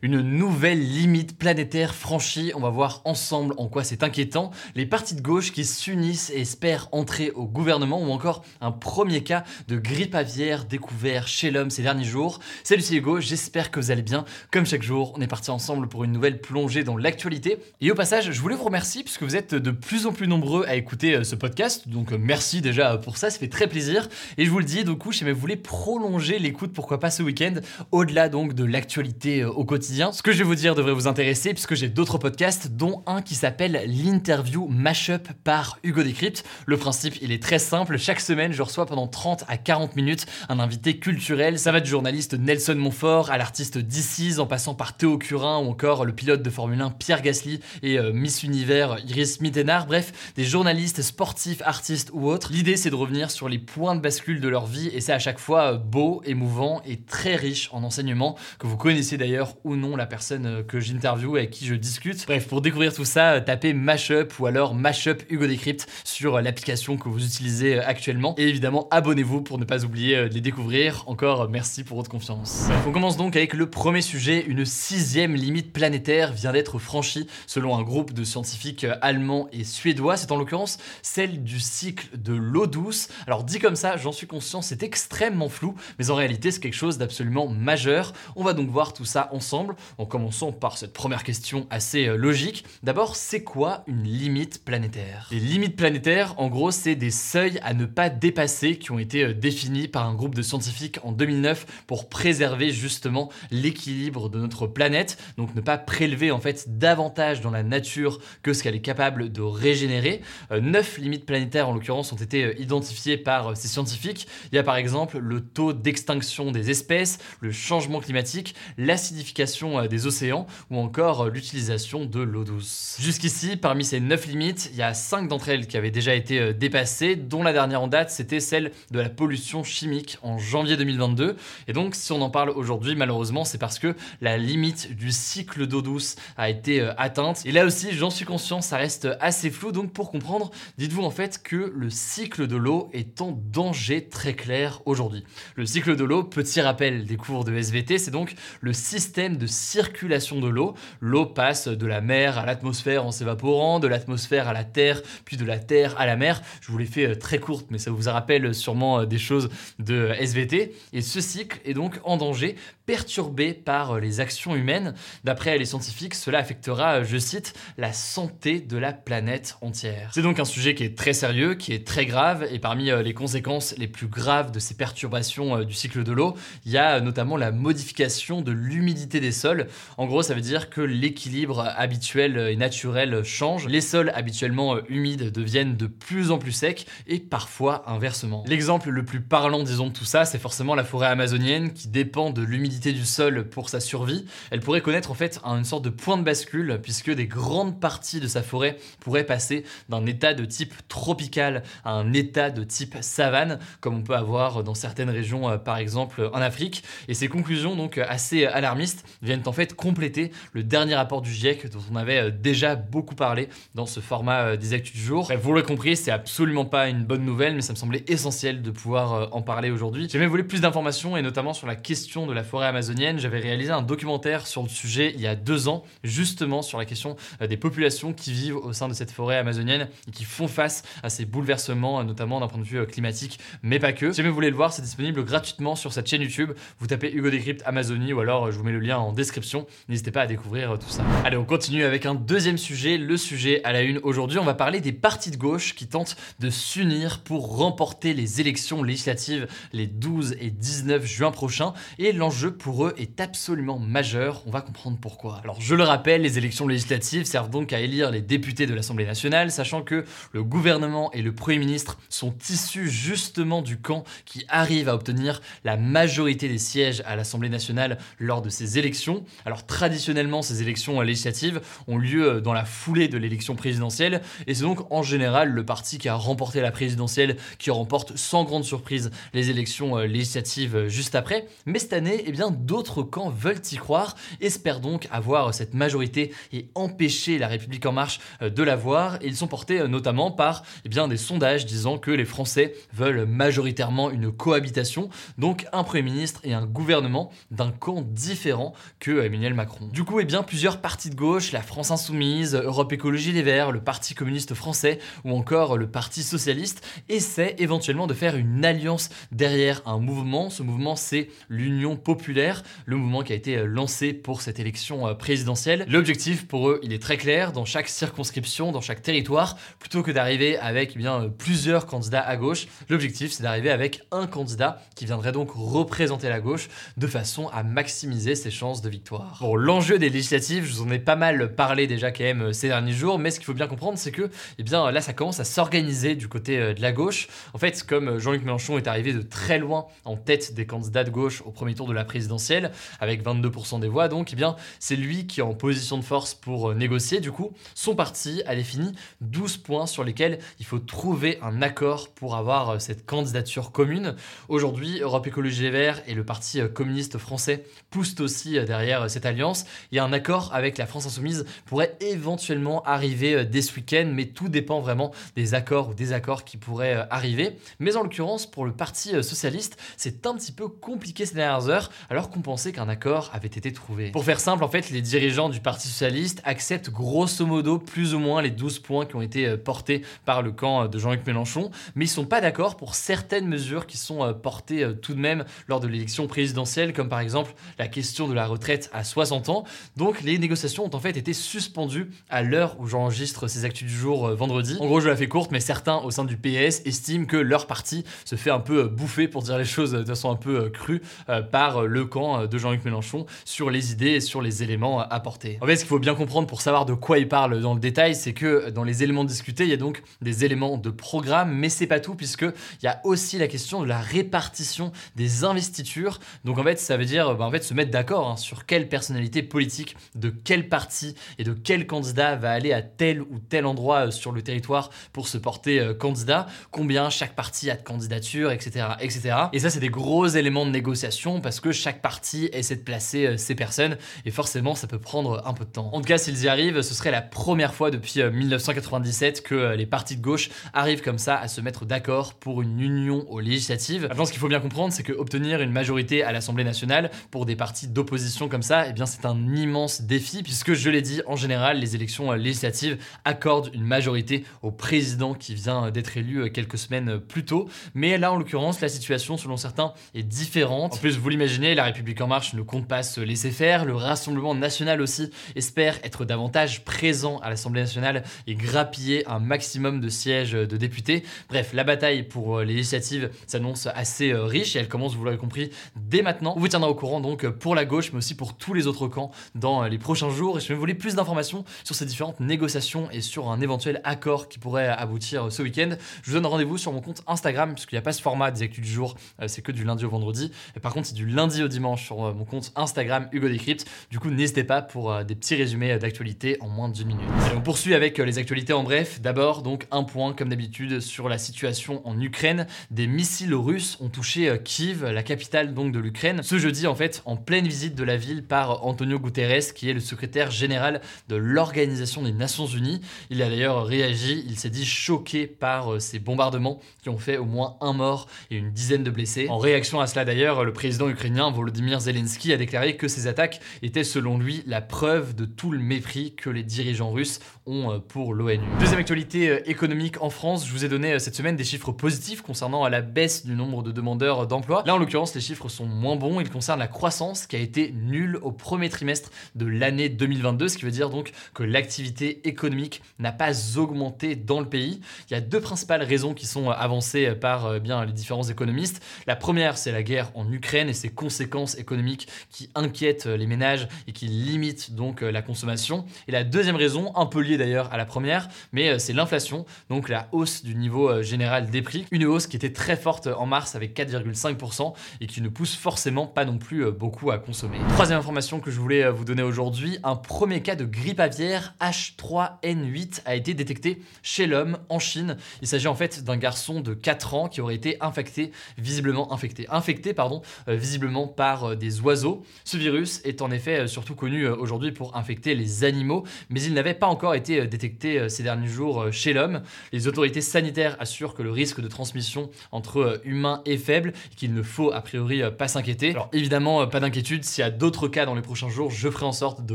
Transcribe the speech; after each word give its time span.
Une 0.00 0.20
nouvelle 0.20 0.78
limite 0.78 1.36
planétaire 1.36 1.92
franchie, 1.92 2.52
on 2.54 2.60
va 2.60 2.70
voir 2.70 3.02
ensemble 3.04 3.52
en 3.56 3.66
quoi 3.66 3.82
c'est 3.82 4.04
inquiétant, 4.04 4.52
les 4.76 4.86
partis 4.86 5.16
de 5.16 5.20
gauche 5.20 5.50
qui 5.50 5.64
s'unissent 5.64 6.30
et 6.30 6.42
espèrent 6.42 6.88
entrer 6.92 7.32
au 7.32 7.46
gouvernement 7.46 8.00
ou 8.00 8.12
encore 8.12 8.44
un 8.60 8.70
premier 8.70 9.24
cas 9.24 9.42
de 9.66 9.76
grippe 9.76 10.14
aviaire 10.14 10.66
découvert 10.66 11.26
chez 11.26 11.50
l'homme 11.50 11.70
ces 11.70 11.82
derniers 11.82 12.04
jours. 12.04 12.38
Salut 12.62 12.82
c'est 12.82 12.94
Hugo, 12.94 13.18
j'espère 13.18 13.72
que 13.72 13.80
vous 13.80 13.90
allez 13.90 14.02
bien. 14.02 14.24
Comme 14.52 14.66
chaque 14.66 14.84
jour, 14.84 15.14
on 15.16 15.20
est 15.20 15.26
parti 15.26 15.50
ensemble 15.50 15.88
pour 15.88 16.04
une 16.04 16.12
nouvelle 16.12 16.40
plongée 16.40 16.84
dans 16.84 16.96
l'actualité. 16.96 17.58
Et 17.80 17.90
au 17.90 17.96
passage, 17.96 18.30
je 18.30 18.40
voulais 18.40 18.54
vous 18.54 18.66
remercier 18.66 19.02
puisque 19.02 19.24
vous 19.24 19.34
êtes 19.34 19.56
de 19.56 19.72
plus 19.72 20.06
en 20.06 20.12
plus 20.12 20.28
nombreux 20.28 20.64
à 20.68 20.76
écouter 20.76 21.16
euh, 21.16 21.24
ce 21.24 21.34
podcast, 21.34 21.88
donc 21.88 22.12
euh, 22.12 22.18
merci 22.20 22.60
déjà 22.60 22.98
pour 22.98 23.16
ça, 23.16 23.30
ça 23.30 23.38
fait 23.40 23.48
très 23.48 23.66
plaisir. 23.66 24.08
Et 24.36 24.44
je 24.44 24.50
vous 24.52 24.60
le 24.60 24.64
dis, 24.64 24.84
du 24.84 24.94
coup, 24.94 25.10
si 25.10 25.24
vous 25.24 25.34
voulez 25.34 25.56
prolonger 25.56 26.38
l'écoute, 26.38 26.72
pourquoi 26.72 27.00
pas 27.00 27.10
ce 27.10 27.24
week-end, 27.24 27.54
au-delà 27.90 28.28
donc 28.28 28.52
de 28.52 28.62
l'actualité 28.62 29.40
euh, 29.40 29.50
au 29.50 29.64
quotidien 29.64 29.87
ce 29.88 30.22
que 30.22 30.32
je 30.32 30.38
vais 30.38 30.44
vous 30.44 30.54
dire 30.54 30.74
devrait 30.74 30.92
vous 30.92 31.06
intéresser 31.06 31.54
puisque 31.54 31.74
j'ai 31.74 31.88
d'autres 31.88 32.18
podcasts, 32.18 32.68
dont 32.68 33.02
un 33.06 33.22
qui 33.22 33.34
s'appelle 33.34 33.82
l'interview 33.86 34.68
Mashup 34.68 35.28
par 35.44 35.78
Hugo 35.82 36.02
Décrypte. 36.02 36.44
Le 36.66 36.76
principe, 36.76 37.14
il 37.22 37.32
est 37.32 37.42
très 37.42 37.58
simple. 37.58 37.96
Chaque 37.96 38.20
semaine, 38.20 38.52
je 38.52 38.60
reçois 38.60 38.84
pendant 38.84 39.06
30 39.06 39.44
à 39.48 39.56
40 39.56 39.96
minutes 39.96 40.26
un 40.50 40.58
invité 40.58 40.98
culturel. 40.98 41.58
Ça 41.58 41.72
va 41.72 41.80
du 41.80 41.88
journaliste 41.88 42.34
Nelson 42.34 42.74
Montfort 42.74 43.30
à 43.30 43.38
l'artiste 43.38 43.78
DC's 43.78 44.40
en 44.40 44.46
passant 44.46 44.74
par 44.74 44.94
Théo 44.94 45.16
Curin 45.16 45.58
ou 45.60 45.70
encore 45.70 46.04
le 46.04 46.12
pilote 46.12 46.42
de 46.42 46.50
Formule 46.50 46.82
1 46.82 46.90
Pierre 46.90 47.22
Gasly 47.22 47.60
et 47.82 47.98
euh, 47.98 48.12
Miss 48.12 48.42
Univers 48.42 48.98
Iris 49.06 49.40
Mittenard. 49.40 49.86
Bref, 49.86 50.34
des 50.36 50.44
journalistes, 50.44 51.00
sportifs, 51.00 51.62
artistes 51.64 52.10
ou 52.12 52.28
autres. 52.28 52.52
L'idée, 52.52 52.76
c'est 52.76 52.90
de 52.90 52.94
revenir 52.94 53.30
sur 53.30 53.48
les 53.48 53.58
points 53.58 53.96
de 53.96 54.02
bascule 54.02 54.42
de 54.42 54.48
leur 54.48 54.66
vie 54.66 54.88
et 54.88 55.00
c'est 55.00 55.12
à 55.12 55.18
chaque 55.18 55.38
fois 55.38 55.72
euh, 55.72 55.76
beau, 55.78 56.20
émouvant 56.26 56.82
et 56.84 57.00
très 57.00 57.36
riche 57.36 57.70
en 57.72 57.82
enseignements 57.84 58.36
que 58.58 58.66
vous 58.66 58.76
connaissez 58.76 59.16
d'ailleurs 59.16 59.54
ou 59.64 59.76
non 59.76 59.77
la 59.96 60.06
personne 60.06 60.46
euh, 60.46 60.62
que 60.62 60.80
j'interviewe 60.80 61.36
et 61.36 61.40
avec 61.40 61.50
qui 61.50 61.66
je 61.66 61.74
discute. 61.74 62.26
Bref, 62.26 62.48
pour 62.48 62.60
découvrir 62.60 62.92
tout 62.92 63.04
ça, 63.04 63.34
euh, 63.34 63.40
tapez 63.40 63.72
Mashup 63.72 64.38
ou 64.38 64.46
alors 64.46 64.74
Mashup 64.74 65.22
Hugo 65.30 65.46
Decrypt 65.46 65.86
sur 66.04 66.36
euh, 66.36 66.40
l'application 66.40 66.96
que 66.96 67.08
vous 67.08 67.24
utilisez 67.24 67.78
actuellement. 67.78 68.34
Et 68.38 68.48
évidemment, 68.48 68.88
abonnez-vous 68.90 69.42
pour 69.42 69.58
ne 69.58 69.64
pas 69.64 69.84
oublier 69.84 70.28
de 70.28 70.34
les 70.34 70.40
découvrir. 70.40 71.04
Encore 71.06 71.48
merci 71.48 71.84
pour 71.84 71.96
votre 71.96 72.10
confiance. 72.10 72.68
on 72.86 72.92
commence 72.92 73.16
donc 73.16 73.36
avec 73.36 73.54
le 73.54 73.70
premier 73.70 74.02
sujet. 74.02 74.44
Une 74.46 74.64
sixième 74.64 75.34
limite 75.34 75.72
planétaire 75.72 76.32
vient 76.32 76.52
d'être 76.52 76.78
franchie 76.78 77.26
selon 77.46 77.76
un 77.76 77.82
groupe 77.82 78.12
de 78.12 78.24
scientifiques 78.24 78.86
allemands 79.00 79.48
et 79.52 79.64
suédois. 79.64 80.16
C'est 80.16 80.32
en 80.32 80.36
l'occurrence 80.36 80.78
celle 81.02 81.42
du 81.44 81.60
cycle 81.60 82.08
de 82.16 82.34
l'eau 82.34 82.66
douce. 82.66 83.08
Alors 83.26 83.44
dit 83.44 83.58
comme 83.58 83.76
ça, 83.76 83.96
j'en 83.96 84.12
suis 84.12 84.26
conscient, 84.26 84.62
c'est 84.62 84.82
extrêmement 84.82 85.48
flou, 85.48 85.74
mais 85.98 86.10
en 86.10 86.14
réalité 86.14 86.50
c'est 86.50 86.60
quelque 86.60 86.74
chose 86.74 86.98
d'absolument 86.98 87.48
majeur. 87.48 88.12
On 88.36 88.44
va 88.44 88.52
donc 88.52 88.68
voir 88.68 88.92
tout 88.92 89.04
ça 89.04 89.28
ensemble 89.32 89.67
en 89.98 90.06
commençant 90.06 90.52
par 90.52 90.78
cette 90.78 90.92
première 90.92 91.24
question 91.24 91.66
assez 91.70 92.06
euh, 92.06 92.16
logique. 92.16 92.64
D'abord, 92.82 93.16
c'est 93.16 93.42
quoi 93.42 93.84
une 93.86 94.04
limite 94.04 94.64
planétaire? 94.64 95.28
Les 95.30 95.40
limites 95.40 95.76
planétaires, 95.76 96.34
en 96.38 96.48
gros, 96.48 96.70
c'est 96.70 96.94
des 96.94 97.10
seuils 97.10 97.58
à 97.62 97.74
ne 97.74 97.86
pas 97.86 98.10
dépasser 98.10 98.76
qui 98.76 98.90
ont 98.90 98.98
été 98.98 99.24
euh, 99.24 99.34
définis 99.34 99.88
par 99.88 100.06
un 100.06 100.14
groupe 100.14 100.34
de 100.34 100.42
scientifiques 100.42 100.98
en 101.02 101.12
2009 101.12 101.84
pour 101.86 102.08
préserver 102.08 102.70
justement 102.70 103.30
l'équilibre 103.50 104.28
de 104.28 104.38
notre 104.38 104.66
planète, 104.66 105.18
donc 105.36 105.54
ne 105.54 105.60
pas 105.60 105.78
prélever 105.78 106.30
en 106.30 106.40
fait 106.40 106.78
davantage 106.78 107.40
dans 107.40 107.50
la 107.50 107.62
nature 107.62 108.18
que 108.42 108.52
ce 108.52 108.62
qu'elle 108.62 108.74
est 108.74 108.80
capable 108.80 109.32
de 109.32 109.42
régénérer. 109.42 110.22
Euh, 110.52 110.60
neuf 110.60 110.98
limites 110.98 111.26
planétaires 111.26 111.68
en 111.68 111.74
l'occurrence 111.74 112.12
ont 112.12 112.16
été 112.16 112.60
identifiées 112.60 113.16
par 113.16 113.56
ces 113.56 113.68
scientifiques. 113.68 114.26
Il 114.52 114.56
y 114.56 114.58
a 114.58 114.62
par 114.62 114.76
exemple 114.76 115.18
le 115.18 115.40
taux 115.40 115.72
d'extinction 115.72 116.50
des 116.50 116.70
espèces, 116.70 117.18
le 117.40 117.50
changement 117.50 118.00
climatique, 118.00 118.54
l'acidification 118.76 119.57
euh, 119.66 119.88
des 119.88 120.06
océans 120.06 120.46
ou 120.70 120.78
encore 120.78 121.22
euh, 121.22 121.30
l'utilisation 121.30 122.04
de 122.04 122.20
l'eau 122.20 122.44
douce. 122.44 122.96
Jusqu'ici, 123.00 123.56
parmi 123.56 123.84
ces 123.84 124.00
9 124.00 124.26
limites, 124.26 124.70
il 124.72 124.78
y 124.78 124.82
a 124.82 124.94
5 124.94 125.28
d'entre 125.28 125.48
elles 125.48 125.66
qui 125.66 125.76
avaient 125.76 125.90
déjà 125.90 126.14
été 126.14 126.38
euh, 126.38 126.52
dépassées, 126.52 127.16
dont 127.16 127.42
la 127.42 127.52
dernière 127.52 127.82
en 127.82 127.88
date, 127.88 128.10
c'était 128.10 128.40
celle 128.40 128.72
de 128.90 129.00
la 129.00 129.08
pollution 129.08 129.64
chimique 129.64 130.18
en 130.22 130.38
janvier 130.38 130.76
2022. 130.76 131.36
Et 131.66 131.72
donc, 131.72 131.94
si 131.94 132.12
on 132.12 132.22
en 132.22 132.30
parle 132.30 132.50
aujourd'hui, 132.50 132.94
malheureusement, 132.94 133.44
c'est 133.44 133.58
parce 133.58 133.78
que 133.78 133.94
la 134.20 134.38
limite 134.38 134.94
du 134.94 135.10
cycle 135.10 135.66
d'eau 135.66 135.82
douce 135.82 136.16
a 136.36 136.50
été 136.50 136.80
atteinte. 136.96 137.42
Et 137.44 137.52
là 137.52 137.64
aussi, 137.64 137.92
j'en 137.92 138.10
suis 138.10 138.24
conscient, 138.24 138.60
ça 138.60 138.76
reste 138.76 139.08
assez 139.20 139.50
flou. 139.50 139.72
Donc, 139.72 139.92
pour 139.92 140.10
comprendre, 140.10 140.50
dites-vous 140.78 141.02
en 141.02 141.10
fait 141.10 141.42
que 141.42 141.72
le 141.74 141.90
cycle 141.90 142.46
de 142.46 142.56
l'eau 142.56 142.88
est 142.92 143.20
en 143.20 143.32
danger 143.32 144.08
très 144.08 144.34
clair 144.34 144.80
aujourd'hui. 144.86 145.24
Le 145.56 145.66
cycle 145.66 145.96
de 145.96 146.04
l'eau, 146.04 146.22
petit 146.22 146.60
rappel 146.60 147.04
des 147.06 147.16
cours 147.16 147.44
de 147.44 147.54
SVT, 147.54 147.98
c'est 147.98 148.10
donc 148.10 148.34
le 148.60 148.72
système 148.72 149.36
de 149.36 149.46
circulation 149.48 150.40
de 150.40 150.48
l'eau. 150.48 150.74
L'eau 151.00 151.26
passe 151.26 151.68
de 151.68 151.86
la 151.86 152.00
mer 152.00 152.38
à 152.38 152.46
l'atmosphère 152.46 153.04
en 153.04 153.10
s'évaporant, 153.10 153.80
de 153.80 153.88
l'atmosphère 153.88 154.48
à 154.48 154.52
la 154.52 154.64
terre, 154.64 155.02
puis 155.24 155.36
de 155.36 155.44
la 155.44 155.58
terre 155.58 155.98
à 155.98 156.06
la 156.06 156.16
mer. 156.16 156.42
Je 156.60 156.70
vous 156.70 156.78
l'ai 156.78 156.86
fait 156.86 157.06
euh, 157.06 157.14
très 157.14 157.38
courte, 157.38 157.66
mais 157.70 157.78
ça 157.78 157.90
vous 157.90 158.10
rappelle 158.10 158.54
sûrement 158.54 159.00
euh, 159.00 159.06
des 159.06 159.18
choses 159.18 159.48
de 159.78 160.12
SVT. 160.18 160.74
Et 160.92 161.02
ce 161.02 161.20
cycle 161.20 161.60
est 161.64 161.74
donc 161.74 162.00
en 162.04 162.16
danger, 162.16 162.56
perturbé 162.86 163.52
par 163.52 163.92
euh, 163.92 164.00
les 164.00 164.20
actions 164.20 164.54
humaines. 164.54 164.94
D'après 165.24 165.58
les 165.58 165.64
scientifiques, 165.64 166.14
cela 166.14 166.38
affectera, 166.38 167.02
je 167.02 167.18
cite, 167.18 167.54
la 167.76 167.92
santé 167.92 168.60
de 168.60 168.76
la 168.76 168.92
planète 168.92 169.56
entière. 169.60 170.10
C'est 170.12 170.22
donc 170.22 170.38
un 170.38 170.44
sujet 170.44 170.74
qui 170.74 170.84
est 170.84 170.96
très 170.96 171.12
sérieux, 171.12 171.54
qui 171.54 171.72
est 171.72 171.86
très 171.86 172.06
grave, 172.06 172.46
et 172.50 172.58
parmi 172.58 172.90
les 172.90 173.14
conséquences 173.14 173.74
les 173.76 173.88
plus 173.88 174.06
graves 174.06 174.52
de 174.52 174.58
ces 174.58 174.74
perturbations 174.74 175.62
du 175.64 175.74
cycle 175.74 176.04
de 176.04 176.12
l'eau, 176.12 176.34
il 176.64 176.72
y 176.72 176.78
a 176.78 177.00
notamment 177.00 177.36
la 177.36 177.50
modification 177.50 178.42
de 178.42 178.52
l'humidité 178.52 179.20
des 179.20 179.32
sols 179.38 179.68
en 179.96 180.06
gros, 180.06 180.22
ça 180.22 180.34
veut 180.34 180.40
dire 180.40 180.70
que 180.70 180.80
l'équilibre 180.80 181.72
habituel 181.76 182.38
et 182.38 182.56
naturel 182.56 183.24
change. 183.24 183.66
Les 183.66 183.80
sols 183.80 184.12
habituellement 184.14 184.78
humides 184.88 185.32
deviennent 185.32 185.76
de 185.76 185.86
plus 185.86 186.30
en 186.30 186.38
plus 186.38 186.52
secs 186.52 186.86
et 187.06 187.18
parfois 187.18 187.88
inversement. 187.90 188.44
L'exemple 188.46 188.90
le 188.90 189.04
plus 189.04 189.20
parlant, 189.20 189.62
disons, 189.62 189.88
de 189.88 189.92
tout 189.92 190.04
ça, 190.04 190.24
c'est 190.24 190.38
forcément 190.38 190.74
la 190.74 190.84
forêt 190.84 191.08
amazonienne 191.08 191.72
qui 191.72 191.88
dépend 191.88 192.30
de 192.30 192.42
l'humidité 192.42 192.92
du 192.92 193.04
sol 193.04 193.48
pour 193.48 193.68
sa 193.68 193.80
survie. 193.80 194.26
Elle 194.50 194.60
pourrait 194.60 194.80
connaître 194.80 195.10
en 195.10 195.14
fait 195.14 195.40
une 195.44 195.64
sorte 195.64 195.84
de 195.84 195.90
point 195.90 196.16
de 196.16 196.22
bascule 196.22 196.78
puisque 196.82 197.10
des 197.10 197.26
grandes 197.26 197.80
parties 197.80 198.20
de 198.20 198.26
sa 198.26 198.42
forêt 198.42 198.76
pourraient 199.00 199.24
passer 199.24 199.64
d'un 199.88 200.04
état 200.06 200.34
de 200.34 200.44
type 200.44 200.74
tropical 200.88 201.62
à 201.84 201.92
un 201.92 202.12
état 202.12 202.50
de 202.50 202.64
type 202.64 202.96
savane, 203.00 203.58
comme 203.80 203.96
on 203.96 204.02
peut 204.02 204.14
avoir 204.14 204.62
dans 204.64 204.74
certaines 204.74 205.10
régions, 205.10 205.48
euh, 205.48 205.56
par 205.56 205.78
exemple 205.78 206.30
en 206.32 206.40
Afrique. 206.40 206.84
Et 207.08 207.14
ces 207.14 207.28
conclusions 207.28 207.76
donc 207.76 207.98
assez 207.98 208.46
alarmistes 208.46 209.04
viennent 209.28 209.46
en 209.46 209.52
fait 209.52 209.74
compléter 209.74 210.32
le 210.52 210.62
dernier 210.62 210.94
rapport 210.94 211.20
du 211.20 211.30
GIEC 211.30 211.70
dont 211.70 211.80
on 211.92 211.96
avait 211.96 212.18
euh, 212.18 212.30
déjà 212.30 212.76
beaucoup 212.76 213.14
parlé 213.14 213.48
dans 213.74 213.86
ce 213.86 214.00
format 214.00 214.40
euh, 214.40 214.56
des 214.56 214.72
actus 214.72 214.94
du 214.94 215.02
jour. 215.02 215.24
Bref, 215.24 215.40
vous 215.42 215.52
l'avez 215.52 215.66
compris, 215.66 215.96
c'est 215.96 216.10
absolument 216.10 216.64
pas 216.64 216.88
une 216.88 217.04
bonne 217.04 217.24
nouvelle, 217.24 217.54
mais 217.54 217.60
ça 217.60 217.72
me 217.72 217.78
semblait 217.78 218.04
essentiel 218.08 218.62
de 218.62 218.70
pouvoir 218.70 219.12
euh, 219.12 219.26
en 219.32 219.42
parler 219.42 219.70
aujourd'hui. 219.70 220.08
J'ai 220.10 220.18
même 220.18 220.30
voulu 220.30 220.46
plus 220.46 220.62
d'informations 220.62 221.16
et 221.16 221.22
notamment 221.22 221.52
sur 221.52 221.66
la 221.66 221.76
question 221.76 222.26
de 222.26 222.32
la 222.32 222.42
forêt 222.42 222.66
amazonienne. 222.66 223.18
J'avais 223.18 223.38
réalisé 223.38 223.70
un 223.70 223.82
documentaire 223.82 224.46
sur 224.46 224.62
le 224.62 224.68
sujet 224.68 225.12
il 225.14 225.20
y 225.20 225.26
a 225.26 225.36
deux 225.36 225.68
ans, 225.68 225.84
justement 226.04 226.62
sur 226.62 226.78
la 226.78 226.86
question 226.86 227.16
des 227.46 227.56
populations 227.56 228.12
qui 228.12 228.32
vivent 228.32 228.56
au 228.56 228.72
sein 228.72 228.88
de 228.88 228.94
cette 228.94 229.10
forêt 229.10 229.36
amazonienne 229.36 229.88
et 230.08 230.10
qui 230.10 230.24
font 230.24 230.48
face 230.48 230.82
à 231.02 231.10
ces 231.10 231.26
bouleversements, 231.26 232.02
notamment 232.04 232.40
d'un 232.40 232.48
point 232.48 232.58
de 232.58 232.64
vue 232.64 232.86
climatique, 232.86 233.38
mais 233.62 233.78
pas 233.78 233.92
que. 233.92 234.12
Si 234.12 234.18
jamais 234.18 234.28
vous 234.28 234.34
voulez 234.34 234.50
le 234.50 234.56
voir, 234.56 234.72
c'est 234.72 234.82
disponible 234.82 235.24
gratuitement 235.24 235.76
sur 235.76 235.92
cette 235.92 236.06
chaîne 236.06 236.22
YouTube. 236.22 236.52
Vous 236.78 236.86
tapez 236.86 237.12
Hugo 237.12 237.30
Décrypte 237.30 237.62
Amazonie 237.66 238.12
ou 238.12 238.20
alors 238.20 238.50
je 238.50 238.58
vous 238.58 238.64
mets 238.64 238.72
le 238.72 238.80
lien 238.80 238.98
en 238.98 239.12
description. 239.18 239.66
N'hésitez 239.88 240.10
pas 240.10 240.22
à 240.22 240.26
découvrir 240.26 240.78
tout 240.78 240.88
ça. 240.88 241.04
Allez, 241.24 241.36
on 241.36 241.44
continue 241.44 241.84
avec 241.84 242.06
un 242.06 242.14
deuxième 242.14 242.56
sujet, 242.56 242.96
le 242.96 243.16
sujet 243.16 243.60
à 243.64 243.72
la 243.72 243.82
une. 243.82 243.98
Aujourd'hui, 244.02 244.38
on 244.38 244.44
va 244.44 244.54
parler 244.54 244.80
des 244.80 244.92
partis 244.92 245.30
de 245.30 245.36
gauche 245.36 245.74
qui 245.74 245.86
tentent 245.86 246.16
de 246.38 246.48
s'unir 246.48 247.20
pour 247.20 247.56
remporter 247.58 248.14
les 248.14 248.40
élections 248.40 248.82
législatives 248.82 249.46
les 249.72 249.86
12 249.86 250.36
et 250.40 250.50
19 250.50 251.04
juin 251.04 251.30
prochains. 251.30 251.74
Et 251.98 252.12
l'enjeu 252.12 252.52
pour 252.52 252.86
eux 252.86 252.94
est 252.96 253.20
absolument 253.20 253.78
majeur. 253.78 254.42
On 254.46 254.50
va 254.50 254.60
comprendre 254.60 254.98
pourquoi. 255.00 255.40
Alors, 255.42 255.60
je 255.60 255.74
le 255.74 255.82
rappelle, 255.82 256.22
les 256.22 256.38
élections 256.38 256.68
législatives 256.68 257.24
servent 257.24 257.50
donc 257.50 257.72
à 257.72 257.80
élire 257.80 258.10
les 258.10 258.22
députés 258.22 258.66
de 258.66 258.74
l'Assemblée 258.74 259.06
nationale, 259.06 259.50
sachant 259.50 259.82
que 259.82 260.04
le 260.32 260.44
gouvernement 260.44 261.10
et 261.12 261.22
le 261.22 261.32
Premier 261.32 261.58
ministre 261.58 261.98
sont 262.08 262.34
issus 262.48 262.88
justement 262.88 263.62
du 263.62 263.78
camp 263.78 264.04
qui 264.24 264.44
arrive 264.48 264.88
à 264.88 264.94
obtenir 264.94 265.40
la 265.64 265.76
majorité 265.76 266.48
des 266.48 266.58
sièges 266.58 267.02
à 267.04 267.16
l'Assemblée 267.16 267.48
nationale 267.48 267.98
lors 268.20 268.42
de 268.42 268.48
ces 268.48 268.78
élections. 268.78 268.97
Alors 269.44 269.66
traditionnellement, 269.66 270.42
ces 270.42 270.62
élections 270.62 271.00
législatives 271.00 271.60
ont 271.86 271.98
lieu 271.98 272.40
dans 272.40 272.52
la 272.52 272.64
foulée 272.64 273.08
de 273.08 273.18
l'élection 273.18 273.54
présidentielle. 273.54 274.22
Et 274.46 274.54
c'est 274.54 274.62
donc 274.62 274.90
en 274.92 275.02
général 275.02 275.50
le 275.50 275.64
parti 275.64 275.98
qui 275.98 276.08
a 276.08 276.14
remporté 276.14 276.60
la 276.60 276.70
présidentielle 276.70 277.36
qui 277.58 277.70
remporte 277.70 278.16
sans 278.16 278.44
grande 278.44 278.64
surprise 278.64 279.10
les 279.34 279.50
élections 279.50 279.96
législatives 279.98 280.88
juste 280.88 281.14
après. 281.14 281.46
Mais 281.66 281.78
cette 281.78 281.92
année, 281.92 282.24
eh 282.26 282.32
bien 282.32 282.50
d'autres 282.50 283.02
camps 283.02 283.30
veulent 283.30 283.62
y 283.70 283.76
croire, 283.76 284.16
espèrent 284.40 284.80
donc 284.80 285.08
avoir 285.10 285.54
cette 285.54 285.74
majorité 285.74 286.32
et 286.52 286.68
empêcher 286.74 287.38
la 287.38 287.48
République 287.48 287.86
en 287.86 287.92
marche 287.92 288.20
de 288.40 288.62
l'avoir 288.62 289.18
ils 289.22 289.36
sont 289.36 289.46
portés 289.46 289.86
notamment 289.88 290.30
par 290.30 290.62
eh 290.84 290.88
bien 290.88 291.08
des 291.08 291.16
sondages 291.16 291.66
disant 291.66 291.98
que 291.98 292.10
les 292.10 292.24
Français 292.24 292.74
veulent 292.92 293.26
majoritairement 293.26 294.10
une 294.10 294.32
cohabitation, 294.32 295.08
donc 295.36 295.66
un 295.72 295.84
Premier 295.84 296.02
ministre 296.02 296.40
et 296.44 296.54
un 296.54 296.66
gouvernement 296.66 297.30
d'un 297.50 297.70
camp 297.70 298.02
différent 298.02 298.74
que 299.00 299.24
Emmanuel 299.24 299.54
Macron. 299.54 299.86
Du 299.86 300.04
coup, 300.04 300.20
eh 300.20 300.24
bien, 300.24 300.42
plusieurs 300.42 300.80
partis 300.80 301.10
de 301.10 301.14
gauche, 301.14 301.52
la 301.52 301.62
France 301.62 301.90
Insoumise, 301.90 302.54
Europe 302.54 302.92
Écologie 302.92 303.32
Les 303.32 303.42
Verts, 303.42 303.72
le 303.72 303.80
Parti 303.80 304.14
communiste 304.14 304.54
français 304.54 304.98
ou 305.24 305.32
encore 305.32 305.76
le 305.76 305.90
Parti 305.90 306.22
socialiste 306.22 306.86
essaient 307.08 307.56
éventuellement 307.58 308.06
de 308.06 308.14
faire 308.14 308.36
une 308.36 308.64
alliance 308.64 309.08
derrière 309.32 309.82
un 309.86 309.98
mouvement. 309.98 310.50
Ce 310.50 310.62
mouvement, 310.62 310.96
c'est 310.96 311.28
l'Union 311.48 311.96
populaire, 311.96 312.62
le 312.86 312.96
mouvement 312.96 313.22
qui 313.22 313.32
a 313.32 313.36
été 313.36 313.64
lancé 313.64 314.12
pour 314.12 314.42
cette 314.42 314.58
élection 314.58 315.14
présidentielle. 315.14 315.86
L'objectif 315.88 316.46
pour 316.46 316.68
eux, 316.68 316.80
il 316.82 316.92
est 316.92 317.02
très 317.02 317.16
clair, 317.16 317.52
dans 317.52 317.64
chaque 317.64 317.88
circonscription, 317.88 318.72
dans 318.72 318.80
chaque 318.80 319.02
territoire, 319.02 319.56
plutôt 319.78 320.02
que 320.02 320.10
d'arriver 320.10 320.58
avec 320.58 320.92
eh 320.94 320.98
bien, 320.98 321.30
plusieurs 321.36 321.86
candidats 321.86 322.20
à 322.20 322.36
gauche, 322.36 322.66
l'objectif 322.88 323.32
c'est 323.32 323.42
d'arriver 323.42 323.70
avec 323.70 324.02
un 324.12 324.26
candidat 324.26 324.82
qui 324.94 325.04
viendrait 325.04 325.32
donc 325.32 325.50
représenter 325.52 326.28
la 326.28 326.40
gauche 326.40 326.68
de 326.96 327.06
façon 327.06 327.48
à 327.48 327.62
maximiser 327.62 328.34
ses 328.34 328.50
chances 328.50 328.77
de 328.82 328.88
victoire. 328.88 329.38
Bon, 329.40 329.56
l'enjeu 329.56 329.98
des 329.98 330.10
législatives, 330.10 330.64
je 330.64 330.74
vous 330.74 330.82
en 330.82 330.90
ai 330.90 330.98
pas 330.98 331.16
mal 331.16 331.54
parlé 331.54 331.86
déjà 331.86 332.10
quand 332.10 332.24
même 332.24 332.42
euh, 332.42 332.52
ces 332.52 332.68
derniers 332.68 332.92
jours, 332.92 333.18
mais 333.18 333.30
ce 333.30 333.38
qu'il 333.38 333.46
faut 333.46 333.54
bien 333.54 333.66
comprendre, 333.66 333.98
c'est 333.98 334.12
que 334.12 334.30
eh 334.58 334.62
bien, 334.62 334.90
là, 334.90 335.00
ça 335.00 335.12
commence 335.12 335.40
à 335.40 335.44
s'organiser 335.44 336.14
du 336.14 336.28
côté 336.28 336.58
euh, 336.58 336.74
de 336.74 336.82
la 336.82 336.92
gauche. 336.92 337.28
En 337.54 337.58
fait, 337.58 337.82
comme 337.84 338.08
euh, 338.08 338.18
Jean-Luc 338.18 338.42
Mélenchon 338.42 338.78
est 338.78 338.86
arrivé 338.86 339.12
de 339.12 339.22
très 339.22 339.58
loin 339.58 339.86
en 340.04 340.16
tête 340.16 340.54
des 340.54 340.66
candidats 340.66 341.04
de 341.04 341.10
gauche 341.10 341.42
au 341.42 341.50
premier 341.50 341.74
tour 341.74 341.86
de 341.86 341.92
la 341.92 342.04
présidentielle, 342.04 342.72
avec 343.00 343.24
22% 343.24 343.80
des 343.80 343.88
voix, 343.88 344.08
donc 344.08 344.32
eh 344.32 344.36
bien, 344.36 344.56
c'est 344.78 344.96
lui 344.96 345.26
qui 345.26 345.40
est 345.40 345.44
en 345.44 345.54
position 345.54 345.98
de 345.98 346.04
force 346.04 346.34
pour 346.34 346.74
négocier. 346.74 347.20
Du 347.20 347.32
coup, 347.32 347.52
son 347.74 347.94
parti 347.94 348.42
a 348.46 348.54
défini 348.54 348.92
12 349.20 349.58
points 349.58 349.86
sur 349.86 350.04
lesquels 350.04 350.38
il 350.58 350.66
faut 350.66 350.78
trouver 350.78 351.38
un 351.42 351.62
accord 351.62 352.08
pour 352.08 352.36
avoir 352.36 352.80
cette 352.80 353.06
candidature 353.06 353.72
commune. 353.72 354.14
Aujourd'hui, 354.48 355.00
Europe 355.00 355.26
Écologie 355.26 355.62
Les 355.62 355.70
Verts 355.70 356.02
et 356.06 356.14
le 356.14 356.24
Parti 356.24 356.60
communiste 356.72 357.18
français 357.18 357.64
poussent 357.90 358.20
aussi 358.20 358.58
derrière 358.68 359.10
cette 359.10 359.26
alliance. 359.26 359.64
Il 359.90 359.96
y 359.96 359.98
a 359.98 360.04
un 360.04 360.12
accord 360.12 360.50
avec 360.54 360.78
la 360.78 360.86
France 360.86 361.06
Insoumise 361.06 361.44
pourrait 361.66 361.96
éventuellement 362.00 362.82
arriver 362.84 363.44
dès 363.44 363.62
ce 363.62 363.74
week-end, 363.74 364.10
mais 364.14 364.26
tout 364.26 364.48
dépend 364.48 364.80
vraiment 364.80 365.10
des 365.34 365.54
accords 365.54 365.88
ou 365.88 365.94
désaccords 365.94 366.44
qui 366.44 366.56
pourraient 366.56 367.06
arriver. 367.10 367.56
Mais 367.80 367.96
en 367.96 368.02
l'occurrence, 368.02 368.48
pour 368.48 368.64
le 368.64 368.72
Parti 368.72 369.10
socialiste, 369.22 369.76
c'est 369.96 370.26
un 370.26 370.34
petit 370.34 370.52
peu 370.52 370.68
compliqué 370.68 371.26
ces 371.26 371.34
dernières 371.34 371.68
heures, 371.68 371.90
alors 372.10 372.30
qu'on 372.30 372.40
pensait 372.40 372.72
qu'un 372.72 372.88
accord 372.88 373.30
avait 373.32 373.48
été 373.48 373.72
trouvé. 373.72 374.10
Pour 374.10 374.24
faire 374.24 374.38
simple, 374.40 374.62
en 374.62 374.68
fait, 374.68 374.90
les 374.90 375.02
dirigeants 375.02 375.48
du 375.48 375.60
Parti 375.60 375.88
socialiste 375.88 376.40
acceptent 376.44 376.90
grosso 376.90 377.44
modo 377.46 377.78
plus 377.78 378.14
ou 378.14 378.18
moins 378.18 378.42
les 378.42 378.50
12 378.50 378.78
points 378.80 379.06
qui 379.06 379.16
ont 379.16 379.22
été 379.22 379.56
portés 379.56 380.02
par 380.24 380.42
le 380.42 380.52
camp 380.52 380.86
de 380.86 380.98
Jean-Luc 380.98 381.26
Mélenchon, 381.26 381.70
mais 381.94 382.04
ils 382.04 382.08
sont 382.08 382.26
pas 382.26 382.40
d'accord 382.40 382.76
pour 382.76 382.94
certaines 382.94 383.48
mesures 383.48 383.86
qui 383.86 383.96
sont 383.96 384.34
portées 384.34 384.86
tout 385.00 385.14
de 385.14 385.20
même 385.20 385.44
lors 385.66 385.80
de 385.80 385.88
l'élection 385.88 386.26
présidentielle, 386.26 386.92
comme 386.92 387.08
par 387.08 387.20
exemple 387.20 387.54
la 387.78 387.88
question 387.88 388.28
de 388.28 388.34
la 388.34 388.46
à 388.92 389.04
60 389.04 389.48
ans. 389.48 389.64
Donc 389.96 390.22
les 390.22 390.38
négociations 390.38 390.84
ont 390.84 390.94
en 390.94 391.00
fait 391.00 391.16
été 391.16 391.32
suspendues 391.32 392.10
à 392.28 392.42
l'heure 392.42 392.76
où 392.78 392.86
j'enregistre 392.86 393.48
ces 393.48 393.64
actus 393.64 393.88
du 393.88 393.94
jour 393.94 394.28
vendredi. 394.34 394.76
En 394.80 394.86
gros, 394.86 395.00
je 395.00 395.08
la 395.08 395.16
fais 395.16 395.28
courte, 395.28 395.50
mais 395.50 395.60
certains 395.60 395.96
au 395.96 396.10
sein 396.10 396.24
du 396.24 396.36
PS 396.36 396.82
estiment 396.84 397.26
que 397.26 397.36
leur 397.36 397.66
parti 397.66 398.04
se 398.24 398.36
fait 398.36 398.50
un 398.50 398.60
peu 398.60 398.84
bouffer, 398.84 399.28
pour 399.28 399.42
dire 399.42 399.58
les 399.58 399.64
choses 399.64 399.92
de 399.92 400.04
façon 400.04 400.30
un 400.30 400.36
peu 400.36 400.70
crue, 400.70 401.02
par 401.50 401.82
le 401.82 402.04
camp 402.04 402.46
de 402.46 402.58
Jean-Luc 402.58 402.84
Mélenchon 402.84 403.26
sur 403.44 403.70
les 403.70 403.92
idées 403.92 404.12
et 404.12 404.20
sur 404.20 404.42
les 404.42 404.62
éléments 404.62 405.00
apportés. 405.00 405.58
En 405.60 405.66
fait, 405.66 405.76
ce 405.76 405.80
qu'il 405.80 405.88
faut 405.88 405.98
bien 405.98 406.14
comprendre 406.14 406.46
pour 406.46 406.60
savoir 406.60 406.86
de 406.86 406.94
quoi 406.94 407.18
il 407.18 407.28
parle 407.28 407.60
dans 407.60 407.74
le 407.74 407.80
détail, 407.80 408.14
c'est 408.14 408.32
que 408.32 408.70
dans 408.70 408.84
les 408.84 409.02
éléments 409.02 409.24
discutés, 409.24 409.64
il 409.64 409.70
y 409.70 409.74
a 409.74 409.76
donc 409.76 410.02
des 410.22 410.44
éléments 410.44 410.78
de 410.78 410.90
programme, 410.90 411.52
mais 411.54 411.68
c'est 411.68 411.86
pas 411.86 412.00
tout, 412.00 412.14
puisque 412.14 412.42
il 412.42 412.84
y 412.84 412.88
a 412.88 413.00
aussi 413.04 413.38
la 413.38 413.48
question 413.48 413.82
de 413.82 413.86
la 413.86 413.98
répartition 413.98 414.92
des 415.16 415.44
investitures. 415.44 416.20
Donc 416.44 416.58
en 416.58 416.64
fait, 416.64 416.78
ça 416.78 416.96
veut 416.96 417.04
dire 417.04 417.34
bah, 417.36 417.44
en 417.44 417.50
fait, 417.50 417.64
se 417.64 417.74
mettre 417.74 417.90
d'accord 417.90 418.28
hein, 418.28 418.36
sur 418.36 418.47
quelle 418.66 418.88
personnalité 418.88 419.42
politique, 419.42 419.96
de 420.14 420.30
quel 420.30 420.68
parti 420.68 421.14
et 421.38 421.44
de 421.44 421.52
quel 421.52 421.86
candidat 421.86 422.36
va 422.36 422.52
aller 422.52 422.72
à 422.72 422.82
tel 422.82 423.22
ou 423.22 423.38
tel 423.38 423.66
endroit 423.66 424.10
sur 424.10 424.32
le 424.32 424.42
territoire 424.42 424.90
pour 425.12 425.28
se 425.28 425.38
porter 425.38 425.94
candidat, 425.98 426.46
combien 426.70 427.10
chaque 427.10 427.34
parti 427.34 427.70
a 427.70 427.76
de 427.76 427.82
candidatures, 427.82 428.50
etc. 428.50 428.86
etc. 429.00 429.36
Et 429.52 429.58
ça, 429.58 429.70
c'est 429.70 429.80
des 429.80 429.88
gros 429.88 430.26
éléments 430.26 430.66
de 430.66 430.70
négociation 430.70 431.40
parce 431.40 431.60
que 431.60 431.72
chaque 431.72 432.02
parti 432.02 432.48
essaie 432.52 432.76
de 432.76 432.82
placer 432.82 433.36
ses 433.38 433.54
personnes 433.54 433.96
et 434.24 434.30
forcément, 434.30 434.74
ça 434.74 434.86
peut 434.86 434.98
prendre 434.98 435.42
un 435.46 435.54
peu 435.54 435.64
de 435.64 435.70
temps. 435.70 435.90
En 435.92 436.00
tout 436.00 436.06
cas, 436.06 436.18
s'ils 436.18 436.44
y 436.44 436.48
arrivent, 436.48 436.82
ce 436.82 436.94
serait 436.94 437.10
la 437.10 437.22
première 437.22 437.74
fois 437.74 437.90
depuis 437.90 438.22
1997 438.22 439.42
que 439.42 439.74
les 439.74 439.86
partis 439.86 440.16
de 440.16 440.22
gauche 440.22 440.50
arrivent 440.72 441.02
comme 441.02 441.18
ça 441.18 441.36
à 441.36 441.48
se 441.48 441.60
mettre 441.60 441.84
d'accord 441.84 442.34
pour 442.34 442.62
une 442.62 442.80
union 442.80 443.26
aux 443.30 443.40
législatives. 443.40 444.02
Maintenant, 444.08 444.24
ce 444.24 444.32
qu'il 444.32 444.40
faut 444.40 444.48
bien 444.48 444.60
comprendre, 444.60 444.92
c'est 444.92 445.02
que 445.02 445.12
obtenir 445.12 445.60
une 445.60 445.72
majorité 445.72 446.22
à 446.22 446.32
l'Assemblée 446.32 446.64
nationale 446.64 447.10
pour 447.30 447.46
des 447.46 447.56
partis 447.56 447.88
d'opposition 447.88 448.37
comme 448.46 448.62
ça, 448.62 448.86
eh 448.88 448.92
bien, 448.92 449.06
c'est 449.06 449.26
un 449.26 449.56
immense 449.56 450.02
défi 450.02 450.44
puisque 450.44 450.74
je 450.74 450.90
l'ai 450.90 451.02
dit, 451.02 451.20
en 451.26 451.34
général, 451.34 451.80
les 451.80 451.96
élections 451.96 452.30
législatives 452.32 452.98
accordent 453.24 453.70
une 453.74 453.82
majorité 453.82 454.44
au 454.62 454.70
président 454.70 455.34
qui 455.34 455.54
vient 455.54 455.90
d'être 455.90 456.16
élu 456.16 456.52
quelques 456.52 456.78
semaines 456.78 457.18
plus 457.18 457.44
tôt. 457.44 457.68
Mais 457.94 458.16
là, 458.18 458.32
en 458.32 458.36
l'occurrence, 458.36 458.80
la 458.80 458.88
situation, 458.88 459.36
selon 459.36 459.56
certains, 459.56 459.94
est 460.14 460.22
différente. 460.22 460.94
En 460.94 460.96
plus, 460.98 461.18
vous 461.18 461.28
l'imaginez, 461.28 461.74
la 461.74 461.84
République 461.84 462.20
en 462.20 462.28
marche 462.28 462.54
ne 462.54 462.62
compte 462.62 462.86
pas 462.86 463.02
se 463.02 463.20
laisser 463.20 463.50
faire. 463.50 463.84
Le 463.84 463.96
Rassemblement 463.96 464.54
national 464.54 465.00
aussi 465.00 465.30
espère 465.56 465.98
être 466.04 466.24
davantage 466.24 466.84
présent 466.84 467.38
à 467.38 467.50
l'Assemblée 467.50 467.80
nationale 467.80 468.22
et 468.46 468.54
grappiller 468.54 469.26
un 469.26 469.40
maximum 469.40 470.00
de 470.00 470.08
sièges 470.08 470.52
de 470.52 470.76
députés. 470.76 471.24
Bref, 471.48 471.70
la 471.72 471.82
bataille 471.82 472.22
pour 472.22 472.60
les 472.60 472.74
législatives 472.74 473.30
s'annonce 473.46 473.88
assez 473.94 474.34
riche 474.34 474.76
et 474.76 474.80
elle 474.80 474.88
commence, 474.88 475.14
vous 475.14 475.24
l'avez 475.24 475.38
compris, 475.38 475.70
dès 475.96 476.22
maintenant. 476.22 476.52
On 476.56 476.60
vous 476.60 476.68
tiendra 476.68 476.90
au 476.90 476.94
courant 476.94 477.20
donc 477.20 477.48
pour 477.48 477.74
la 477.74 477.84
gauche, 477.84 478.12
mais 478.12 478.18
aussi 478.18 478.27
pour 478.34 478.56
tous 478.56 478.74
les 478.74 478.86
autres 478.86 479.08
camps 479.08 479.30
dans 479.54 479.84
les 479.84 479.98
prochains 479.98 480.30
jours. 480.30 480.58
Et 480.58 480.60
si 480.60 480.72
vous 480.72 480.78
voulez 480.78 480.94
plus 480.94 481.14
d'informations 481.14 481.64
sur 481.84 481.94
ces 481.94 482.06
différentes 482.06 482.40
négociations 482.40 483.10
et 483.10 483.20
sur 483.20 483.50
un 483.50 483.60
éventuel 483.60 484.00
accord 484.04 484.48
qui 484.48 484.58
pourrait 484.58 484.88
aboutir 484.88 485.50
ce 485.52 485.62
week-end, 485.62 485.90
je 486.22 486.30
vous 486.30 486.36
donne 486.36 486.46
rendez-vous 486.46 486.78
sur 486.78 486.92
mon 486.92 487.00
compte 487.00 487.22
Instagram, 487.26 487.74
puisqu'il 487.74 487.94
n'y 487.94 488.00
a 488.00 488.02
pas 488.02 488.12
ce 488.12 488.22
format 488.22 488.50
des 488.50 488.62
actus 488.62 488.84
du 488.84 488.90
jour, 488.90 489.16
c'est 489.46 489.62
que 489.62 489.72
du 489.72 489.84
lundi 489.84 490.04
au 490.04 490.10
vendredi. 490.10 490.52
Et 490.76 490.80
par 490.80 490.92
contre, 490.92 491.08
c'est 491.08 491.14
du 491.14 491.26
lundi 491.26 491.62
au 491.62 491.68
dimanche 491.68 492.04
sur 492.04 492.34
mon 492.34 492.44
compte 492.44 492.72
Instagram 492.76 493.28
Hugo 493.32 493.48
Decrypt. 493.48 493.86
Du 494.10 494.18
coup, 494.18 494.30
n'hésitez 494.30 494.64
pas 494.64 494.82
pour 494.82 495.24
des 495.24 495.34
petits 495.34 495.54
résumés 495.54 495.98
d'actualité 495.98 496.56
en 496.60 496.68
moins 496.68 496.88
d'une 496.88 497.08
minute. 497.08 497.24
Allez, 497.46 497.56
on 497.56 497.60
poursuit 497.60 497.94
avec 497.94 498.18
les 498.18 498.38
actualités 498.38 498.72
en 498.72 498.82
bref. 498.82 499.20
D'abord, 499.20 499.62
donc 499.62 499.86
un 499.90 500.04
point 500.04 500.32
comme 500.32 500.48
d'habitude 500.48 501.00
sur 501.00 501.28
la 501.28 501.38
situation 501.38 502.06
en 502.06 502.20
Ukraine. 502.20 502.66
Des 502.90 503.06
missiles 503.06 503.54
russes 503.54 503.96
ont 504.00 504.08
touché 504.08 504.58
Kiev, 504.64 505.04
la 505.04 505.22
capitale 505.22 505.74
donc 505.74 505.92
de 505.92 505.98
l'Ukraine, 505.98 506.42
ce 506.42 506.58
jeudi 506.58 506.86
en 506.86 506.94
fait, 506.94 507.22
en 507.24 507.36
pleine 507.36 507.66
visite 507.66 507.94
de 507.94 508.04
la 508.04 508.16
ville 508.18 508.44
par 508.44 508.84
Antonio 508.84 509.18
Guterres, 509.18 509.74
qui 509.74 509.88
est 509.88 509.94
le 509.94 510.00
secrétaire 510.00 510.50
général 510.50 511.00
de 511.28 511.36
l'Organisation 511.36 512.22
des 512.22 512.32
Nations 512.32 512.66
Unies. 512.66 513.00
Il 513.30 513.42
a 513.42 513.48
d'ailleurs 513.48 513.86
réagi, 513.86 514.44
il 514.46 514.58
s'est 514.58 514.70
dit 514.70 514.84
choqué 514.84 515.46
par 515.46 515.94
euh, 515.94 515.98
ces 515.98 516.18
bombardements 516.18 516.80
qui 517.02 517.08
ont 517.08 517.18
fait 517.18 517.38
au 517.38 517.44
moins 517.44 517.76
un 517.80 517.92
mort 517.92 518.28
et 518.50 518.56
une 518.56 518.70
dizaine 518.70 519.04
de 519.04 519.10
blessés. 519.10 519.48
En 519.48 519.58
réaction 519.58 520.00
à 520.00 520.06
cela 520.06 520.24
d'ailleurs, 520.24 520.64
le 520.64 520.72
président 520.72 521.08
ukrainien 521.08 521.50
Volodymyr 521.50 522.00
Zelensky 522.00 522.52
a 522.52 522.56
déclaré 522.56 522.96
que 522.96 523.08
ces 523.08 523.26
attaques 523.26 523.60
étaient 523.82 524.04
selon 524.04 524.38
lui 524.38 524.62
la 524.66 524.80
preuve 524.80 525.34
de 525.34 525.44
tout 525.44 525.70
le 525.70 525.78
mépris 525.78 526.34
que 526.34 526.50
les 526.50 526.62
dirigeants 526.62 527.10
russes 527.10 527.40
ont 527.66 527.92
euh, 527.92 527.98
pour 527.98 528.34
l'ONU. 528.34 528.66
Deuxième 528.80 529.00
actualité 529.00 529.48
euh, 529.48 529.70
économique 529.70 530.20
en 530.22 530.30
France, 530.30 530.66
je 530.66 530.72
vous 530.72 530.84
ai 530.84 530.88
donné 530.88 531.18
cette 531.18 531.34
semaine 531.34 531.56
des 531.56 531.64
chiffres 531.64 531.92
positifs 531.92 532.42
concernant 532.42 532.86
la 532.88 533.00
baisse 533.00 533.46
du 533.46 533.54
nombre 533.54 533.82
de 533.82 533.92
demandeurs 533.92 534.46
d'emploi. 534.46 534.82
Là 534.86 534.94
en 534.94 534.98
l'occurrence, 534.98 535.34
les 535.34 535.40
chiffres 535.40 535.68
sont 535.68 535.86
moins 535.86 536.16
bons, 536.16 536.40
ils 536.40 536.50
concernent 536.50 536.78
la 536.78 536.88
croissance 536.88 537.46
qui 537.46 537.56
a 537.56 537.58
été 537.58 537.92
nulle 537.98 538.38
au 538.42 538.52
premier 538.52 538.88
trimestre 538.88 539.30
de 539.54 539.66
l'année 539.66 540.08
2022, 540.08 540.68
ce 540.68 540.78
qui 540.78 540.84
veut 540.84 540.90
dire 540.90 541.10
donc 541.10 541.32
que 541.54 541.62
l'activité 541.62 542.46
économique 542.48 543.02
n'a 543.18 543.32
pas 543.32 543.52
augmenté 543.76 544.36
dans 544.36 544.60
le 544.60 544.68
pays. 544.68 545.00
Il 545.30 545.34
y 545.34 545.36
a 545.36 545.40
deux 545.40 545.60
principales 545.60 546.02
raisons 546.02 546.34
qui 546.34 546.46
sont 546.46 546.70
avancées 546.70 547.34
par 547.34 547.66
euh, 547.66 547.78
bien 547.78 548.04
les 548.04 548.12
différents 548.12 548.42
économistes. 548.42 549.02
La 549.26 549.36
première, 549.36 549.78
c'est 549.78 549.92
la 549.92 550.02
guerre 550.02 550.30
en 550.34 550.50
Ukraine 550.50 550.88
et 550.88 550.92
ses 550.92 551.08
conséquences 551.08 551.76
économiques 551.78 552.28
qui 552.50 552.70
inquiètent 552.74 553.26
les 553.26 553.46
ménages 553.46 553.88
et 554.06 554.12
qui 554.12 554.26
limitent 554.26 554.94
donc 554.94 555.22
euh, 555.22 555.30
la 555.30 555.42
consommation. 555.42 556.04
Et 556.26 556.32
la 556.32 556.44
deuxième 556.44 556.76
raison, 556.76 557.14
un 557.16 557.26
peu 557.26 557.40
liée 557.40 557.58
d'ailleurs 557.58 557.92
à 557.92 557.96
la 557.96 558.04
première, 558.04 558.48
mais 558.72 558.90
euh, 558.90 558.98
c'est 558.98 559.12
l'inflation, 559.12 559.64
donc 559.88 560.08
la 560.08 560.28
hausse 560.32 560.64
du 560.64 560.74
niveau 560.74 561.22
général 561.22 561.70
des 561.70 561.82
prix. 561.82 562.06
Une 562.10 562.24
hausse 562.24 562.46
qui 562.46 562.56
était 562.56 562.72
très 562.72 562.96
forte 562.96 563.26
en 563.26 563.46
mars 563.46 563.74
avec 563.74 563.96
4,5% 563.96 564.94
et 565.20 565.26
qui 565.26 565.40
ne 565.40 565.48
pousse 565.48 565.74
forcément 565.74 566.26
pas 566.26 566.44
non 566.44 566.58
plus 566.58 566.90
beaucoup 566.90 567.30
à 567.30 567.38
consommer. 567.38 567.78
Troisième 567.90 568.20
information 568.20 568.60
que 568.60 568.70
je 568.70 568.78
voulais 568.78 569.10
vous 569.10 569.24
donner 569.24 569.42
aujourd'hui, 569.42 569.98
un 570.04 570.14
premier 570.14 570.62
cas 570.62 570.76
de 570.76 570.84
grippe 570.84 571.18
aviaire 571.18 571.74
H3N8 571.80 573.22
a 573.24 573.34
été 573.34 573.54
détecté 573.54 574.00
chez 574.22 574.46
l'homme 574.46 574.78
en 574.88 575.00
Chine. 575.00 575.36
Il 575.62 575.68
s'agit 575.68 575.88
en 575.88 575.96
fait 575.96 576.22
d'un 576.22 576.36
garçon 576.36 576.80
de 576.80 576.94
4 576.94 577.34
ans 577.34 577.48
qui 577.48 577.60
aurait 577.60 577.74
été 577.74 577.96
infecté, 578.00 578.52
visiblement 578.76 579.32
infecté, 579.32 579.66
infecté 579.68 580.14
pardon, 580.14 580.42
euh, 580.68 580.76
visiblement 580.76 581.26
par 581.26 581.64
euh, 581.64 581.74
des 581.74 582.00
oiseaux. 582.00 582.44
Ce 582.64 582.76
virus 582.76 583.20
est 583.24 583.42
en 583.42 583.50
effet 583.50 583.80
euh, 583.80 583.86
surtout 583.88 584.14
connu 584.14 584.46
aujourd'hui 584.46 584.92
pour 584.92 585.16
infecter 585.16 585.56
les 585.56 585.82
animaux, 585.82 586.24
mais 586.50 586.62
il 586.62 586.74
n'avait 586.74 586.94
pas 586.94 587.08
encore 587.08 587.34
été 587.34 587.66
détecté 587.66 588.28
ces 588.28 588.44
derniers 588.44 588.68
jours 588.68 589.06
chez 589.10 589.32
l'homme. 589.32 589.62
Les 589.92 590.06
autorités 590.06 590.40
sanitaires 590.40 590.96
assurent 591.00 591.34
que 591.34 591.42
le 591.42 591.50
risque 591.50 591.80
de 591.80 591.88
transmission 591.88 592.48
entre 592.70 593.20
humains 593.24 593.62
est 593.64 593.76
faible 593.76 594.12
et 594.32 594.34
qu'il 594.36 594.54
ne 594.54 594.62
faut 594.62 594.92
a 594.92 595.00
priori 595.00 595.42
pas 595.56 595.66
s'inquiéter. 595.66 596.10
Alors 596.10 596.30
évidemment, 596.32 596.86
pas 596.86 597.00
d'inquiétude, 597.00 597.44
s'il 597.44 597.62
y 597.62 597.66
a 597.66 597.70
d'autres 597.78 598.08
cas 598.08 598.26
dans 598.26 598.34
les 598.34 598.42
prochains 598.42 598.68
jours, 598.68 598.90
je 598.90 599.08
ferai 599.08 599.24
en 599.24 599.32
sorte 599.32 599.64
de 599.64 599.74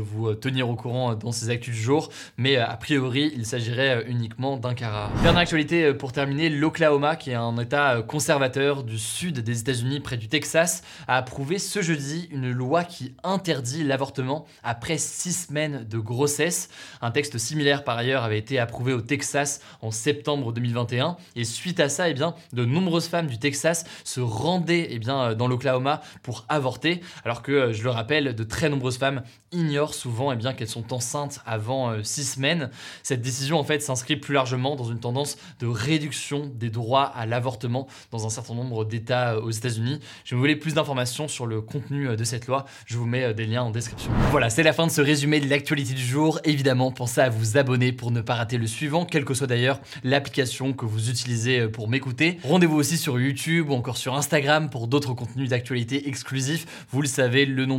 vous 0.00 0.34
tenir 0.34 0.68
au 0.68 0.76
courant 0.76 1.14
dans 1.14 1.32
ces 1.32 1.50
actus 1.50 1.74
du 1.74 1.80
jour, 1.80 2.10
mais 2.36 2.56
a 2.56 2.76
priori, 2.76 3.32
il 3.34 3.46
s'agirait 3.46 4.04
uniquement 4.06 4.56
d'un 4.56 4.74
cas 4.74 4.90
rare. 4.90 5.10
Dernière 5.22 5.40
actualité 5.40 5.94
pour 5.94 6.12
terminer, 6.12 6.50
l'Oklahoma, 6.50 7.16
qui 7.16 7.30
est 7.30 7.34
un 7.34 7.56
état 7.58 8.02
conservateur 8.02 8.84
du 8.84 8.98
sud 8.98 9.40
des 9.40 9.60
États-Unis 9.60 10.00
près 10.00 10.16
du 10.16 10.28
Texas, 10.28 10.82
a 11.08 11.16
approuvé 11.16 11.58
ce 11.58 11.82
jeudi 11.82 12.28
une 12.30 12.50
loi 12.50 12.84
qui 12.84 13.14
interdit 13.24 13.84
l'avortement 13.84 14.44
après 14.62 14.98
six 14.98 15.46
semaines 15.46 15.86
de 15.88 15.98
grossesse. 15.98 16.68
Un 17.00 17.10
texte 17.10 17.38
similaire 17.38 17.84
par 17.84 17.96
ailleurs 17.96 18.22
avait 18.22 18.38
été 18.38 18.58
approuvé 18.58 18.92
au 18.92 19.00
Texas 19.00 19.60
en 19.80 19.90
septembre 19.90 20.52
2021 20.52 21.16
et 21.36 21.44
suite 21.44 21.80
à 21.80 21.88
ça, 21.88 22.08
eh 22.08 22.14
bien, 22.14 22.34
de 22.52 22.64
nombreuses 22.64 23.08
femmes 23.08 23.26
du 23.26 23.38
Texas 23.38 23.84
se 24.04 24.20
rendaient 24.20 24.88
eh 24.90 24.98
bien, 24.98 25.34
dans 25.34 25.48
l'Oklahoma 25.48 26.02
pour 26.22 26.44
avorter, 26.48 27.00
alors 27.24 27.42
que, 27.42 27.72
je 27.72 27.82
le 27.82 27.90
rappelle, 27.94 28.34
de 28.34 28.44
très 28.44 28.68
nombreuses 28.68 28.98
femmes 28.98 29.22
ignorent 29.52 29.94
souvent 29.94 30.32
eh 30.32 30.36
bien, 30.36 30.52
qu'elles 30.52 30.68
sont 30.68 30.92
enceintes 30.92 31.40
avant 31.46 31.90
euh, 31.90 32.02
six 32.02 32.24
semaines. 32.24 32.70
Cette 33.02 33.22
décision 33.22 33.58
en 33.58 33.64
fait 33.64 33.80
s'inscrit 33.82 34.16
plus 34.16 34.34
largement 34.34 34.76
dans 34.76 34.84
une 34.84 35.00
tendance 35.00 35.36
de 35.60 35.66
réduction 35.66 36.50
des 36.54 36.70
droits 36.70 37.04
à 37.04 37.26
l'avortement 37.26 37.86
dans 38.10 38.26
un 38.26 38.30
certain 38.30 38.54
nombre 38.54 38.84
d'États 38.84 39.34
euh, 39.34 39.40
aux 39.40 39.50
États-Unis. 39.50 40.00
Je 40.24 40.34
vous 40.34 40.40
voulez 40.40 40.56
plus 40.56 40.74
d'informations 40.74 41.28
sur 41.28 41.46
le 41.46 41.60
contenu 41.60 42.08
euh, 42.08 42.16
de 42.16 42.24
cette 42.24 42.46
loi, 42.46 42.64
je 42.86 42.96
vous 42.96 43.06
mets 43.06 43.34
des 43.34 43.46
liens 43.46 43.62
en 43.62 43.70
description. 43.70 44.10
Voilà, 44.30 44.50
c'est 44.50 44.62
la 44.62 44.72
fin 44.72 44.86
de 44.86 44.92
ce 44.92 45.00
résumé 45.00 45.40
de 45.40 45.48
l'actualité 45.48 45.94
du 45.94 46.04
jour. 46.04 46.40
Évidemment, 46.44 46.90
pensez 46.90 47.20
à 47.20 47.28
vous 47.28 47.56
abonner 47.56 47.92
pour 47.92 48.10
ne 48.10 48.20
pas 48.20 48.34
rater 48.34 48.58
le 48.58 48.66
suivant, 48.66 49.04
quelle 49.04 49.24
que 49.24 49.34
soit 49.34 49.46
d'ailleurs 49.46 49.80
l'application 50.02 50.72
que 50.72 50.84
vous 50.84 51.10
utilisez 51.10 51.68
pour 51.68 51.88
m'écouter. 51.88 52.38
Rendez-vous 52.44 52.76
aussi 52.76 52.98
sur 52.98 53.18
YouTube 53.18 53.70
ou 53.70 53.74
encore 53.74 53.96
sur 53.96 54.14
Instagram 54.14 54.70
pour 54.70 54.88
d'autres 54.88 55.14
contenus 55.14 55.48
d'actualité 55.48 56.08
exclusifs. 56.08 56.66
Vous 56.90 57.02
le 57.02 57.08
savez, 57.08 57.46
le 57.46 57.66
nom 57.66 57.78